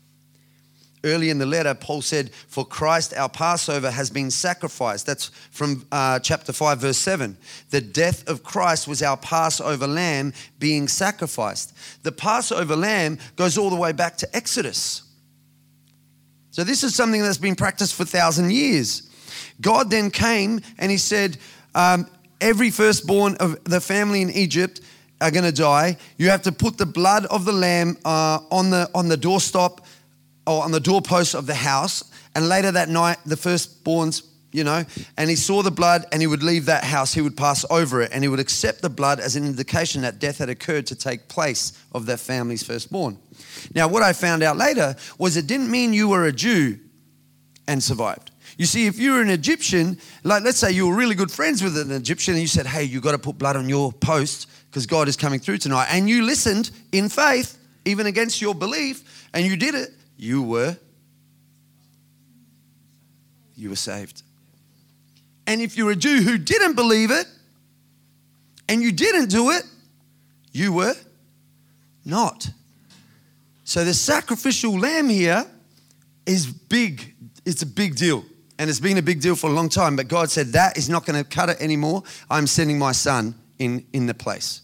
[1.06, 5.06] Early in the letter, Paul said, For Christ our Passover has been sacrificed.
[5.06, 7.38] That's from uh, chapter 5, verse 7.
[7.72, 11.74] The death of Christ was our Passover lamb being sacrificed.
[12.04, 15.04] The Passover lamb goes all the way back to Exodus.
[16.52, 19.10] So, this is something that's been practiced for thousand years.
[19.60, 21.38] God then came and he said,
[21.76, 22.08] um,
[22.40, 24.82] Every firstborn of the family in Egypt
[25.22, 25.98] are going to die.
[26.18, 29.80] You have to put the blood of the lamb uh, on, the, on the doorstop
[30.46, 32.04] or on the doorpost of the house.
[32.36, 34.84] And later that night, the firstborns, you know,
[35.18, 37.14] and he saw the blood and he would leave that house.
[37.14, 40.20] He would pass over it and he would accept the blood as an indication that
[40.20, 43.18] death had occurred to take place of that family's firstborn.
[43.74, 46.80] Now, what I found out later was it didn't mean you were a Jew
[47.68, 48.32] and survived.
[48.58, 51.64] You see, if you were an Egyptian, like let's say you were really good friends
[51.64, 54.48] with an Egyptian and you said, hey, you got to put blood on your post
[54.70, 59.28] because God is coming through tonight, and you listened in faith, even against your belief,
[59.34, 59.92] and you did it,
[60.24, 60.78] you were
[63.56, 64.24] you were saved.
[65.46, 67.28] And if you're a Jew who didn't believe it
[68.68, 69.64] and you didn't do it,
[70.52, 70.96] you were
[72.06, 72.50] not.
[73.64, 75.46] So the sacrificial lamb here
[76.26, 77.14] is big.
[77.46, 78.24] It's a big deal.
[78.58, 79.96] And it's been a big deal for a long time.
[79.96, 82.04] But God said, that is not going to cut it anymore.
[82.30, 84.62] I'm sending my son in, in the place.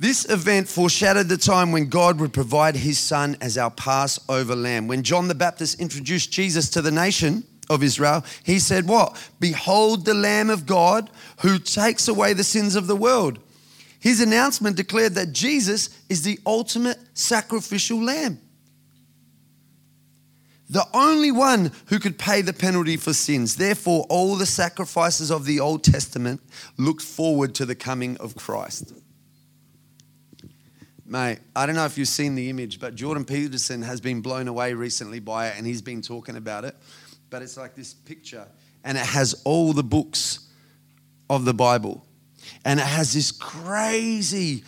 [0.00, 4.86] This event foreshadowed the time when God would provide his son as our Passover lamb.
[4.86, 9.16] When John the Baptist introduced Jesus to the nation of Israel, he said, What?
[9.40, 13.40] Behold the Lamb of God who takes away the sins of the world.
[13.98, 18.40] His announcement declared that Jesus is the ultimate sacrificial lamb.
[20.70, 23.56] The only one who could pay the penalty for sins.
[23.56, 26.40] Therefore, all the sacrifices of the Old Testament
[26.76, 28.92] looked forward to the coming of Christ.
[31.08, 34.46] Mate, I don't know if you've seen the image, but Jordan Peterson has been blown
[34.46, 36.76] away recently by it and he's been talking about it.
[37.30, 38.46] But it's like this picture
[38.84, 40.50] and it has all the books
[41.30, 42.04] of the Bible.
[42.62, 44.64] And it has this crazy,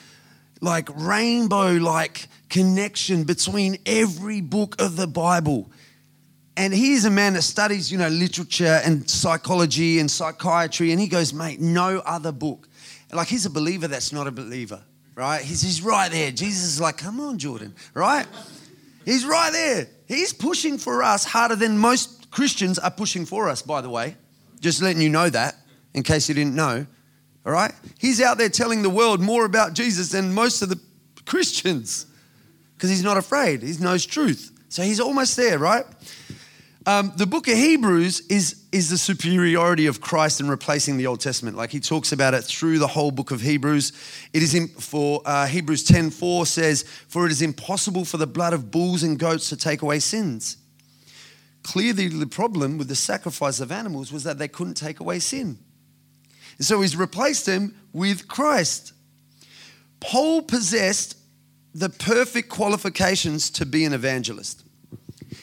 [0.62, 5.70] like rainbow like connection between every book of the Bible.
[6.56, 10.90] And he's a man that studies, you know, literature and psychology and psychiatry.
[10.90, 12.66] And he goes, mate, no other book.
[13.12, 15.40] Like he's a believer that's not a believer right?
[15.40, 16.30] He's, he's right there.
[16.30, 18.26] Jesus is like, come on, Jordan, right?
[19.04, 19.88] He's right there.
[20.06, 24.16] He's pushing for us harder than most Christians are pushing for us, by the way.
[24.60, 25.56] Just letting you know that,
[25.94, 26.86] in case you didn't know.
[27.44, 27.72] All right?
[27.98, 30.78] He's out there telling the world more about Jesus than most of the
[31.24, 32.06] Christians
[32.74, 33.62] because he's not afraid.
[33.62, 34.52] He knows truth.
[34.68, 35.84] So he's almost there, right?
[36.86, 41.20] Um, the book of Hebrews is, is the superiority of Christ in replacing the Old
[41.20, 41.56] Testament.
[41.56, 43.92] Like he talks about it through the whole book of Hebrews.
[44.32, 48.26] It is in, for uh, Hebrews 10 4 says, For it is impossible for the
[48.26, 50.56] blood of bulls and goats to take away sins.
[51.62, 55.58] Clearly, the problem with the sacrifice of animals was that they couldn't take away sin.
[56.56, 58.94] And so he's replaced them with Christ.
[60.00, 61.18] Paul possessed
[61.74, 64.64] the perfect qualifications to be an evangelist.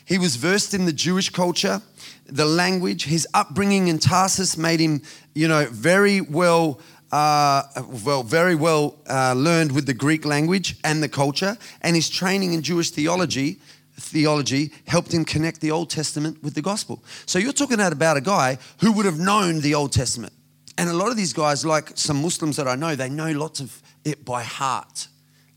[0.08, 1.82] He was versed in the Jewish culture,
[2.26, 3.06] the language.
[3.06, 5.02] His upbringing in Tarsus made him,
[5.36, 6.80] you know, very well.
[7.10, 7.64] Uh,
[8.04, 12.52] well, very well uh, learned with the Greek language and the culture, and his training
[12.52, 13.62] in Jewish theology
[13.98, 17.04] theology helped him connect the Old Testament with the gospel.
[17.26, 20.34] So you're talking about a guy who would have known the Old Testament.
[20.78, 23.60] And a lot of these guys, like some Muslims that I know, they know lots
[23.60, 25.08] of it by heart.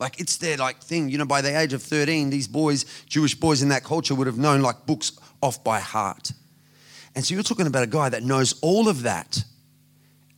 [0.00, 1.10] Like it's their like thing.
[1.10, 4.26] You know, by the age of 13, these boys, Jewish boys in that culture, would
[4.26, 6.32] have known like books off by heart.
[7.14, 9.44] And so you're talking about a guy that knows all of that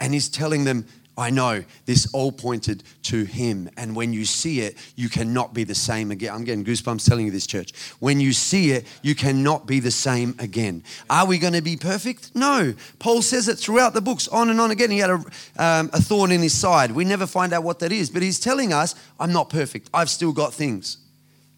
[0.01, 3.69] and he's telling them, I know this all pointed to him.
[3.77, 6.33] And when you see it, you cannot be the same again.
[6.33, 7.73] I'm getting goosebumps telling you this, church.
[7.99, 10.83] When you see it, you cannot be the same again.
[11.11, 12.35] Are we going to be perfect?
[12.35, 12.75] No.
[12.99, 14.91] Paul says it throughout the books, on and on again.
[14.91, 15.25] He had a,
[15.59, 16.93] um, a thorn in his side.
[16.93, 19.91] We never find out what that is, but he's telling us, I'm not perfect.
[19.93, 20.97] I've still got things,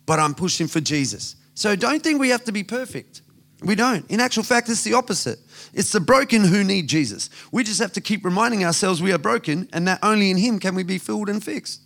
[0.05, 1.37] but I'm pushing for Jesus.
[1.55, 3.23] So don't think we have to be perfect.
[3.64, 4.09] We don't.
[4.11, 5.38] In actual fact, it's the opposite.
[5.72, 7.31] It's the broken who need Jesus.
[7.50, 10.59] We just have to keep reminding ourselves we are broken and that only in Him
[10.59, 11.81] can we be filled and fixed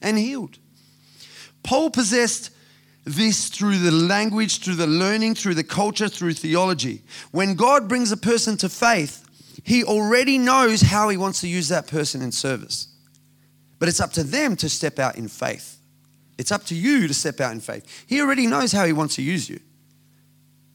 [0.00, 0.58] and healed.
[1.64, 2.50] Paul possessed
[3.04, 7.02] this through the language, through the learning, through the culture, through theology.
[7.32, 9.26] When God brings a person to faith,
[9.62, 12.88] He already knows how He wants to use that person in service.
[13.78, 15.78] But it's up to them to step out in faith.
[16.38, 18.04] It's up to you to step out in faith.
[18.06, 19.60] He already knows how He wants to use you.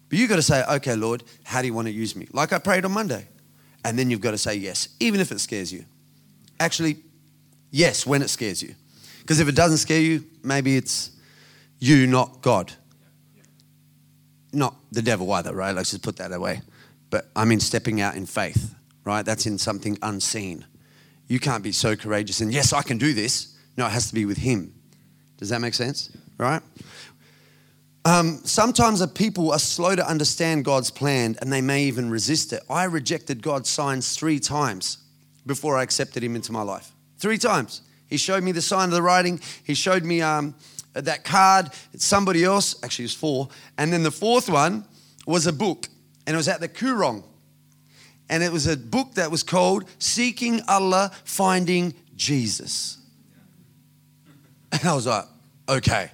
[0.10, 2.28] But you've got to say, okay, Lord, how do you want to use me?
[2.34, 3.28] Like I prayed on Monday.
[3.86, 5.86] And then you've got to say yes, even if it scares you.
[6.60, 6.98] Actually,
[7.72, 8.76] yes, when it scares you.
[9.22, 11.12] Because if it doesn't scare you, maybe it's
[11.80, 12.74] you, not God.
[14.52, 15.74] Not the devil either, right?
[15.74, 16.62] Let's just put that away.
[17.10, 19.26] But I mean, stepping out in faith, right?
[19.26, 20.65] That's in something unseen.
[21.28, 23.56] You can't be so courageous and, yes, I can do this.
[23.78, 24.74] No, it has to be with Him.
[25.38, 26.10] Does that make sense?
[26.38, 26.62] Right?
[28.06, 32.64] Um, sometimes people are slow to understand God's plan and they may even resist it.
[32.70, 35.00] I rejected God's signs three times
[35.46, 36.92] before I accepted Him into my life.
[37.18, 37.82] Three times.
[38.08, 40.56] He showed me the sign of the writing, He showed me um,
[40.94, 43.50] that card, somebody else, actually, it was four.
[43.78, 44.86] And then the fourth one
[45.28, 45.88] was a book,
[46.26, 47.24] and it was at the Koorong.
[48.30, 52.98] And it was a book that was called Seeking Allah, Finding Jesus.
[54.72, 55.26] And I was like,
[55.68, 56.12] okay.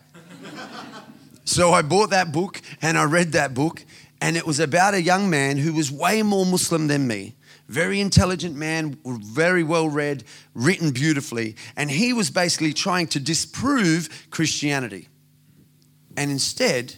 [1.46, 3.86] So I bought that book and I read that book,
[4.20, 7.36] and it was about a young man who was way more Muslim than me.
[7.68, 11.56] Very intelligent man, very well read, written beautifully.
[11.76, 15.08] And he was basically trying to disprove Christianity.
[16.18, 16.96] And instead,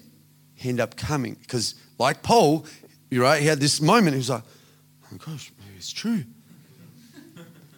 [0.56, 1.36] he ended up coming.
[1.36, 2.66] Because, like Paul,
[3.10, 4.14] you're right, he had this moment.
[4.14, 6.24] He was like, oh my gosh, maybe it's true.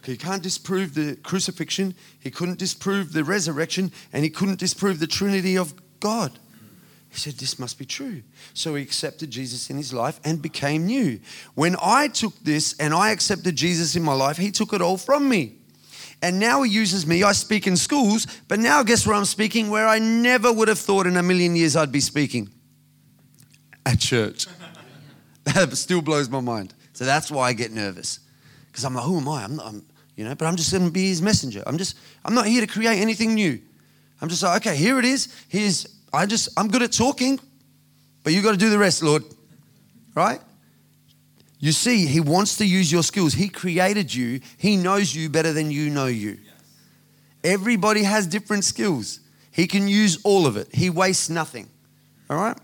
[0.02, 5.06] He can't disprove the crucifixion, he couldn't disprove the resurrection, and he couldn't disprove the
[5.06, 6.38] Trinity of God.
[7.10, 8.22] He said, This must be true.
[8.54, 11.20] So he accepted Jesus in his life and became new.
[11.54, 14.96] When I took this and I accepted Jesus in my life, he took it all
[14.96, 15.56] from me.
[16.22, 17.22] And now he uses me.
[17.22, 19.70] I speak in schools, but now guess where I'm speaking?
[19.70, 22.50] Where I never would have thought in a million years I'd be speaking
[23.86, 24.46] at church.
[25.44, 26.74] that still blows my mind.
[26.92, 28.20] So that's why I get nervous.
[28.66, 29.44] Because I'm like, who am I?
[29.44, 31.62] I'm, not, I'm you know, but I'm just going to be his messenger.
[31.66, 33.58] I'm just, I'm not here to create anything new.
[34.20, 35.34] I'm just like, okay, here it is.
[35.48, 37.38] Here's I just, I'm good at talking,
[38.22, 39.24] but you got to do the rest, Lord.
[40.14, 40.40] Right?
[41.58, 43.34] You see, He wants to use your skills.
[43.34, 46.38] He created you, He knows you better than you know you.
[47.44, 49.20] Everybody has different skills.
[49.50, 51.68] He can use all of it, He wastes nothing.
[52.28, 52.56] All right?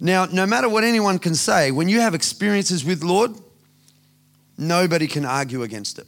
[0.00, 3.32] Now, no matter what anyone can say, when you have experiences with Lord,
[4.56, 6.06] nobody can argue against it.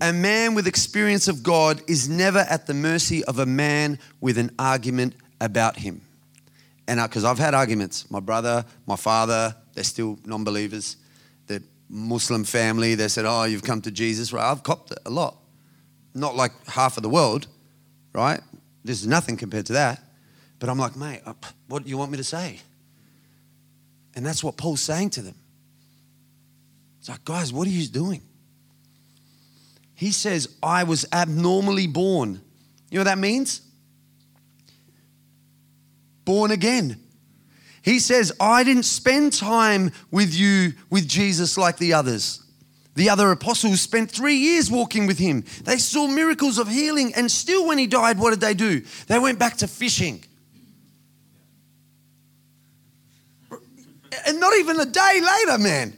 [0.00, 4.38] A man with experience of God is never at the mercy of a man with
[4.38, 6.02] an argument about him.
[6.86, 10.96] And because I've had arguments, my brother, my father, they're still non believers.
[11.46, 14.32] The Muslim family, they said, Oh, you've come to Jesus.
[14.32, 14.44] Right?
[14.44, 15.36] I've copped it a lot.
[16.14, 17.46] Not like half of the world,
[18.12, 18.40] right?
[18.84, 20.00] This is nothing compared to that.
[20.58, 21.34] But I'm like, mate, uh,
[21.68, 22.60] what do you want me to say?
[24.14, 25.34] And that's what Paul's saying to them.
[27.00, 28.22] It's like, guys, what are you doing?
[29.94, 32.40] He says, I was abnormally born.
[32.90, 33.60] You know what that means?
[36.24, 37.00] Born again.
[37.82, 42.42] He says, I didn't spend time with you, with Jesus, like the others.
[42.94, 45.44] The other apostles spent three years walking with him.
[45.64, 48.82] They saw miracles of healing, and still, when he died, what did they do?
[49.06, 50.24] They went back to fishing.
[54.26, 55.92] And not even a day later, man.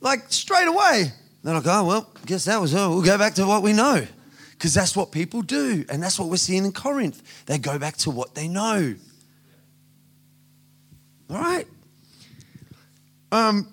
[0.00, 1.10] Like straight away.
[1.42, 4.06] They're like, oh, well, guess that was, oh, we'll go back to what we know.
[4.52, 5.84] Because that's what people do.
[5.88, 7.44] And that's what we're seeing in Corinth.
[7.46, 8.94] They go back to what they know.
[11.30, 11.66] All right?
[13.32, 13.68] Um,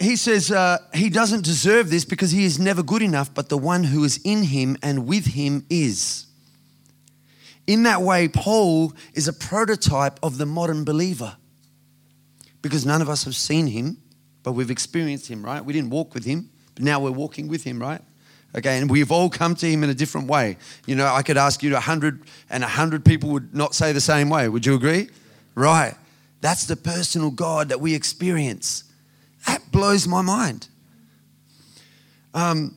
[0.00, 3.58] he says uh, he doesn't deserve this because he is never good enough, but the
[3.58, 6.26] one who is in him and with him is.
[7.66, 11.36] In that way, Paul is a prototype of the modern believer
[12.60, 13.98] because none of us have seen him,
[14.42, 15.64] but we've experienced him, right?
[15.64, 18.00] We didn't walk with him, but now we're walking with him, right?
[18.56, 20.58] Okay, and we've all come to him in a different way.
[20.86, 23.92] You know, I could ask you a hundred, and a hundred people would not say
[23.92, 24.48] the same way.
[24.48, 25.08] Would you agree?
[25.54, 25.94] Right.
[26.44, 28.84] That's the personal God that we experience.
[29.46, 30.68] That blows my mind.
[32.34, 32.76] Um,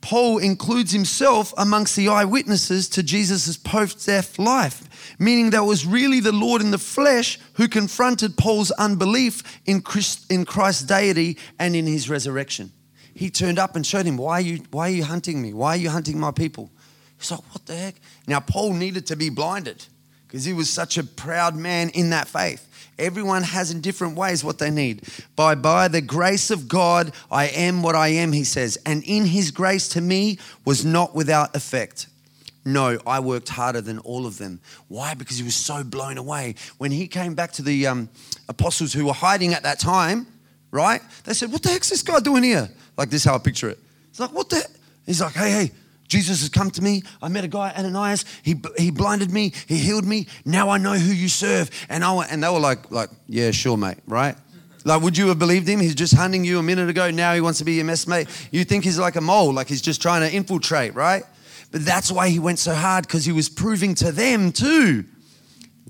[0.00, 5.86] Paul includes himself amongst the eyewitnesses to Jesus' post death life, meaning that it was
[5.86, 11.38] really the Lord in the flesh who confronted Paul's unbelief in, Christ, in Christ's deity
[11.60, 12.72] and in his resurrection.
[13.14, 15.54] He turned up and showed him, why are, you, why are you hunting me?
[15.54, 16.68] Why are you hunting my people?
[17.16, 17.94] He's like, What the heck?
[18.26, 19.86] Now, Paul needed to be blinded
[20.26, 22.70] because he was such a proud man in that faith.
[22.98, 25.02] Everyone has in different ways what they need.
[25.34, 28.78] By by the grace of God, I am what I am, he says.
[28.84, 32.06] And in his grace to me was not without effect.
[32.64, 34.60] No, I worked harder than all of them.
[34.88, 35.14] Why?
[35.14, 36.54] Because he was so blown away.
[36.78, 38.08] When he came back to the um,
[38.48, 40.26] apostles who were hiding at that time,
[40.70, 41.00] right?
[41.24, 42.70] They said, What the heck's this guy doing here?
[42.96, 43.78] Like this, how I picture it.
[44.10, 44.64] It's like, What the?
[45.06, 45.72] He's like, Hey, hey,
[46.08, 47.02] Jesus has come to me.
[47.22, 48.24] I met a guy, Ananias.
[48.42, 49.52] He, he blinded me.
[49.66, 50.26] He healed me.
[50.44, 51.70] Now I know who you serve.
[51.88, 54.36] And, I, and they were like, like, yeah, sure, mate, right?
[54.84, 55.80] Like, would you have believed him?
[55.80, 57.10] He's just hunting you a minute ago.
[57.10, 58.28] Now he wants to be your messmate.
[58.50, 61.24] You think he's like a mole, like he's just trying to infiltrate, right?
[61.70, 65.04] But that's why he went so hard because he was proving to them too.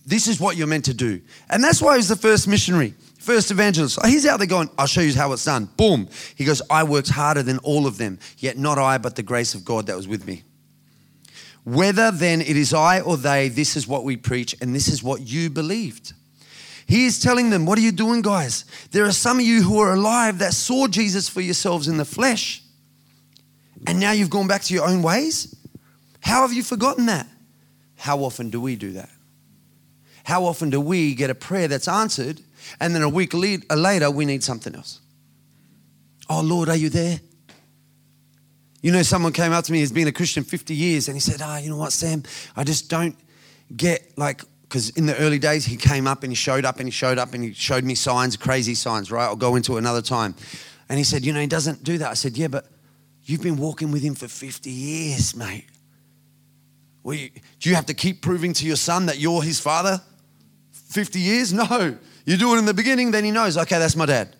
[0.04, 1.20] This is what you're meant to do.
[1.48, 4.04] And that's why he was the first missionary, first evangelist.
[4.04, 5.66] He's out there going, I'll show you how it's done.
[5.76, 6.08] Boom.
[6.34, 9.54] He goes, I worked harder than all of them, yet not I, but the grace
[9.54, 10.42] of God that was with me.
[11.64, 15.02] Whether then it is I or they, this is what we preach, and this is
[15.02, 16.12] what you believed.
[16.86, 18.64] He is telling them, What are you doing, guys?
[18.90, 22.04] There are some of you who are alive that saw Jesus for yourselves in the
[22.04, 22.62] flesh,
[23.86, 25.54] and now you've gone back to your own ways.
[26.20, 27.26] How have you forgotten that?
[27.96, 29.10] How often do we do that?
[30.24, 32.40] How often do we get a prayer that's answered,
[32.80, 35.00] and then a week later we need something else?
[36.28, 37.20] Oh, Lord, are you there?
[38.82, 41.20] You know, someone came up to me, he's been a Christian 50 years, and he
[41.20, 42.22] said, Ah, oh, you know what, Sam?
[42.56, 43.16] I just don't
[43.74, 46.88] get like, because in the early days, he came up and he showed up and
[46.88, 49.24] he showed up and he showed me signs, crazy signs, right?
[49.24, 50.34] I'll go into another time.
[50.88, 52.10] And he said, You know, he doesn't do that.
[52.10, 52.66] I said, Yeah, but
[53.24, 55.66] you've been walking with him for 50 years, mate.
[57.02, 60.00] Well, you, do you have to keep proving to your son that you're his father?
[60.92, 61.52] 50 years?
[61.52, 61.96] No.
[62.24, 64.36] You do it in the beginning, then he knows, okay, that's my dad.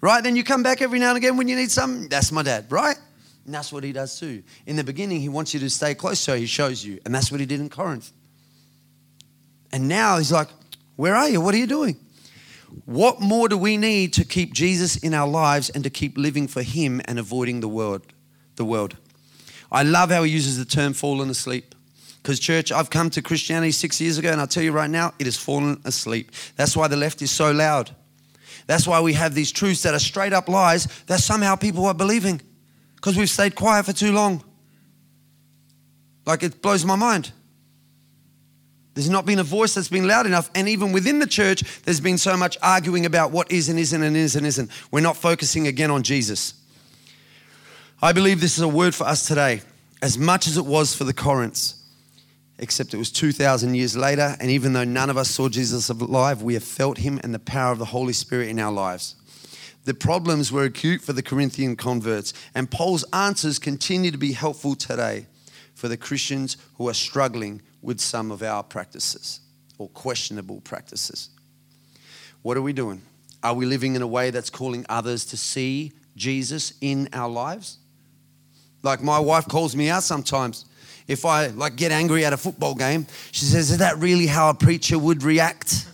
[0.00, 0.22] Right?
[0.22, 2.66] Then you come back every now and again when you need something, that's my dad,
[2.72, 2.96] right?
[3.44, 4.42] And that's what he does too.
[4.66, 6.98] In the beginning, he wants you to stay close, so he shows you.
[7.04, 8.12] And that's what he did in Corinth.
[9.72, 10.48] And now he's like,
[10.96, 11.40] Where are you?
[11.40, 11.96] What are you doing?
[12.84, 16.46] What more do we need to keep Jesus in our lives and to keep living
[16.46, 18.02] for him and avoiding the world?
[18.56, 18.96] The world.
[19.72, 21.74] I love how he uses the term fallen asleep.
[22.22, 25.14] Because, church, I've come to Christianity six years ago, and I'll tell you right now,
[25.18, 26.32] it has fallen asleep.
[26.56, 27.94] That's why the left is so loud.
[28.66, 31.94] That's why we have these truths that are straight up lies that somehow people are
[31.94, 32.40] believing
[32.94, 34.44] because we've stayed quiet for too long.
[36.26, 37.32] Like it blows my mind.
[38.94, 40.50] There's not been a voice that's been loud enough.
[40.54, 44.02] And even within the church, there's been so much arguing about what is and isn't
[44.02, 44.70] and is and isn't.
[44.90, 46.54] We're not focusing again on Jesus.
[48.02, 49.62] I believe this is a word for us today,
[50.02, 51.79] as much as it was for the Corinths,
[52.60, 54.36] except it was 2,000 years later.
[54.38, 57.38] And even though none of us saw Jesus alive, we have felt him and the
[57.38, 59.16] power of the Holy Spirit in our lives.
[59.84, 64.74] The problems were acute for the Corinthian converts, and Paul's answers continue to be helpful
[64.74, 65.26] today
[65.74, 69.40] for the Christians who are struggling with some of our practices
[69.78, 71.30] or questionable practices.
[72.42, 73.00] What are we doing?
[73.42, 77.78] Are we living in a way that's calling others to see Jesus in our lives?
[78.82, 80.66] Like my wife calls me out sometimes.
[81.10, 84.50] If I like get angry at a football game, she says, "Is that really how
[84.50, 85.86] a preacher would react?"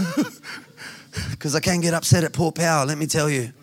[1.29, 3.53] because I can get upset at Port Power, let me tell you.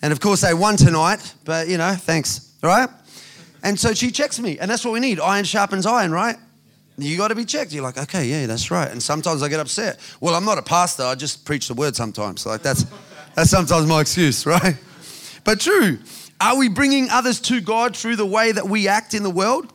[0.00, 2.88] And of course, they won tonight, but you know, thanks, right?
[3.64, 6.36] And so she checks me, and that's what we need iron sharpens iron, right?
[6.98, 7.72] You got to be checked.
[7.72, 8.90] You're like, okay, yeah, that's right.
[8.90, 9.98] And sometimes I get upset.
[10.20, 11.02] Well, I'm not a pastor.
[11.04, 12.46] I just preach the word sometimes.
[12.46, 12.86] Like that's
[13.34, 14.76] that's sometimes my excuse, right?
[15.42, 15.98] But true.
[16.40, 19.72] Are we bringing others to God through the way that we act in the world?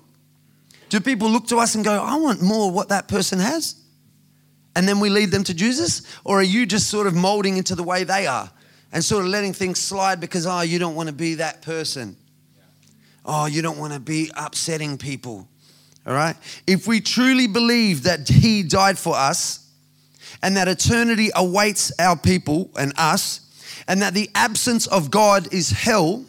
[0.89, 3.83] Do people look to us and go, I want more what that person has?
[4.75, 6.01] and then we lead them to Jesus?
[6.23, 8.49] Or are you just sort of molding into the way they are
[8.91, 12.15] and sort of letting things slide because, oh, you don't want to be that person?
[13.25, 15.47] Oh, you don't want to be upsetting people.
[16.05, 16.35] All right?
[16.67, 19.71] If we truly believe that He died for us
[20.41, 23.39] and that eternity awaits our people and us,
[23.87, 26.25] and that the absence of God is hell,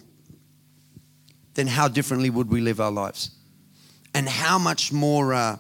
[1.55, 3.30] then how differently would we live our lives?
[4.14, 5.34] And how much more.
[5.34, 5.57] Uh,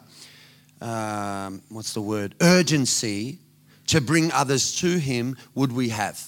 [0.84, 3.38] um, what's the word, urgency
[3.86, 6.22] to bring others to Him would we have?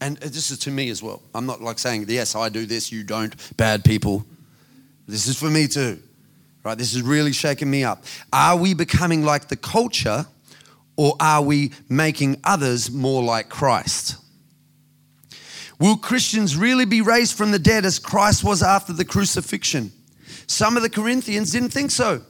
[0.00, 1.22] And this is to me as well.
[1.34, 4.24] I'm not like saying, yes, I do this, you don't, bad people.
[5.06, 6.00] This is for me too,
[6.64, 6.76] right?
[6.76, 8.04] This is really shaking me up.
[8.32, 10.26] Are we becoming like the culture
[10.96, 14.16] or are we making others more like Christ?
[15.78, 19.92] Will Christians really be raised from the dead as Christ was after the crucifixion?
[20.46, 22.22] Some of the Corinthians didn't think so.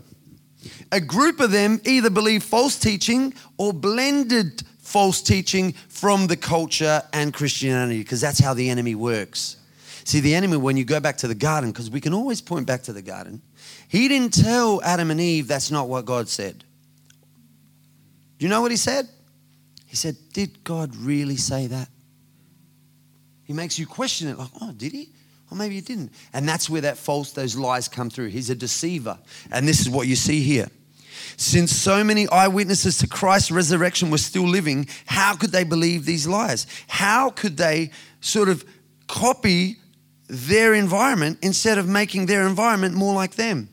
[0.90, 7.03] A group of them either believed false teaching or blended false teaching from the culture
[7.12, 9.57] and Christianity because that's how the enemy works.
[10.05, 12.66] See, the enemy, when you go back to the garden, because we can always point
[12.66, 13.40] back to the garden,
[13.88, 16.64] he didn't tell Adam and Eve that's not what God said.
[18.38, 19.09] Do you know what he said?
[19.86, 21.88] He said, Did God really say that?
[23.53, 25.11] He makes you question it like, Oh, did he?
[25.50, 26.11] Or maybe he didn't.
[26.32, 28.28] And that's where that false, those lies come through.
[28.28, 29.18] He's a deceiver.
[29.50, 30.68] And this is what you see here.
[31.36, 36.26] Since so many eyewitnesses to Christ's resurrection were still living, how could they believe these
[36.26, 36.66] lies?
[36.88, 37.90] How could they
[38.22, 38.64] sort of
[39.07, 39.76] copy
[40.28, 43.68] their environment instead of making their environment more like them?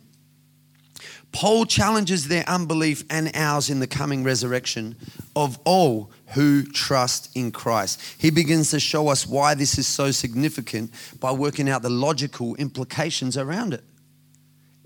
[1.32, 4.96] Paul challenges their unbelief and ours in the coming resurrection
[5.36, 8.02] of all who trust in Christ.
[8.18, 12.56] He begins to show us why this is so significant by working out the logical
[12.56, 13.84] implications around it.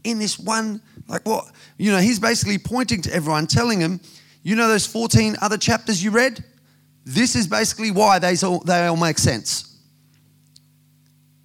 [0.04, 1.50] In this one, like what?
[1.78, 4.02] You know, he's basically pointing to everyone, telling them,
[4.44, 6.44] you know, those 14 other chapters you read?
[7.06, 9.78] This is basically why they all, they all make sense.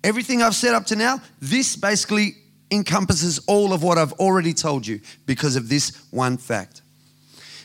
[0.02, 2.36] Everything I've said up to now, this basically
[2.70, 6.82] encompasses all of what I've already told you because of this one fact.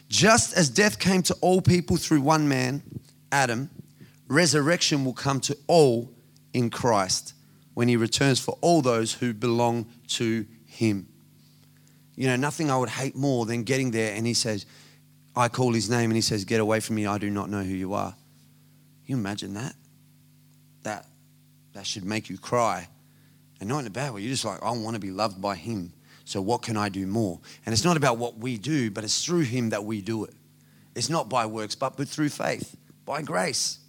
[0.07, 2.83] Just as death came to all people through one man,
[3.31, 3.69] Adam,
[4.27, 6.11] resurrection will come to all
[6.53, 7.33] in Christ
[7.73, 11.07] when he returns for all those who belong to him.
[12.15, 14.65] You know, nothing I would hate more than getting there and he says,
[15.35, 17.63] I call his name and he says, Get away from me, I do not know
[17.63, 18.11] who you are.
[18.11, 19.73] Can you imagine that?
[20.83, 21.07] That
[21.73, 22.87] that should make you cry
[23.63, 24.19] and not in a bad way.
[24.19, 25.93] You're just like, I want to be loved by Him.
[26.25, 27.39] So what can I do more?
[27.65, 30.33] And it's not about what we do, but it's through Him that we do it.
[30.95, 33.79] It's not by works, but, but through faith, by grace.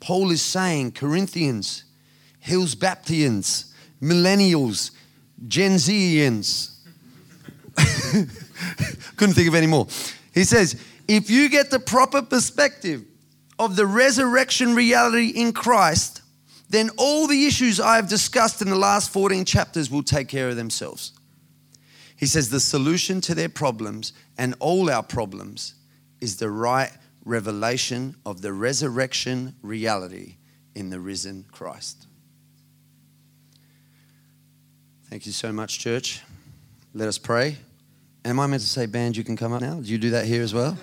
[0.00, 1.84] Paul is saying, Corinthians,
[2.38, 4.92] Hills Baptians, Millennials,
[5.46, 6.78] Gen Zians.
[9.16, 9.88] Couldn't think of any more.
[10.32, 13.04] He says, if you get the proper perspective
[13.58, 16.19] of the resurrection reality in Christ,
[16.70, 20.56] then all the issues I've discussed in the last 14 chapters will take care of
[20.56, 21.12] themselves.
[22.16, 25.74] He says the solution to their problems and all our problems
[26.20, 26.90] is the right
[27.24, 30.36] revelation of the resurrection reality
[30.76, 32.06] in the risen Christ.
[35.08, 36.20] Thank you so much, church.
[36.94, 37.56] Let us pray.
[38.24, 39.80] Am I meant to say, band, you can come up now?
[39.80, 40.78] Do you do that here as well?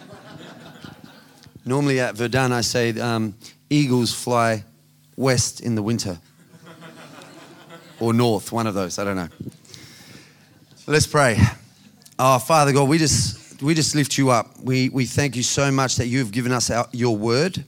[1.66, 3.36] Normally at Verdun, I say, um,
[3.70, 4.66] eagles fly
[5.18, 6.20] west in the winter.
[8.00, 9.30] or north, one of those, I don't know.
[10.86, 11.38] Let's pray.
[12.20, 14.60] Oh, Father God, we just, we just lift you up.
[14.62, 17.66] We, we thank you so much that you have given us our, your word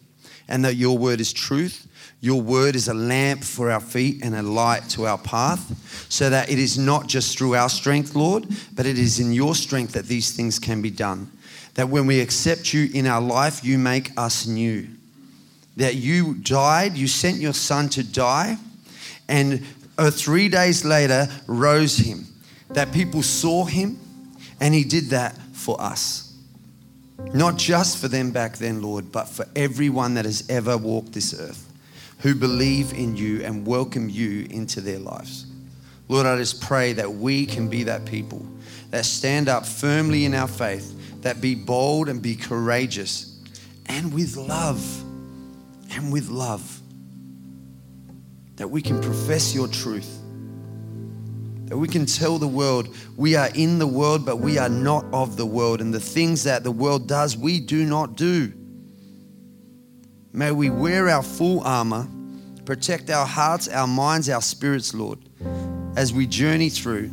[0.47, 1.87] and that your word is truth.
[2.21, 6.29] Your word is a lamp for our feet and a light to our path, so
[6.29, 9.93] that it is not just through our strength, Lord, but it is in your strength
[9.93, 11.31] that these things can be done.
[11.75, 14.89] That when we accept you in our life, you make us new
[15.79, 18.57] that you died, you sent your son to die,
[19.29, 19.65] and
[19.97, 22.25] uh, three days later rose him.
[22.71, 23.97] That people saw him,
[24.59, 26.35] and he did that for us.
[27.33, 31.33] Not just for them back then, Lord, but for everyone that has ever walked this
[31.33, 31.65] earth
[32.19, 35.45] who believe in you and welcome you into their lives.
[36.09, 38.45] Lord, I just pray that we can be that people
[38.89, 43.39] that stand up firmly in our faith, that be bold and be courageous
[43.85, 44.98] and with love
[45.91, 46.81] and with love.
[48.55, 50.19] That we can profess your truth.
[51.65, 55.05] That we can tell the world we are in the world, but we are not
[55.13, 55.81] of the world.
[55.81, 58.53] And the things that the world does, we do not do.
[60.33, 62.07] May we wear our full armor,
[62.65, 65.19] protect our hearts, our minds, our spirits, Lord,
[65.95, 67.11] as we journey through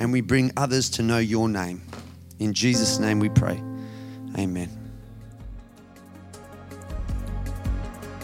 [0.00, 1.82] and we bring others to know your name.
[2.38, 3.62] In Jesus' name we pray.
[4.36, 4.81] Amen.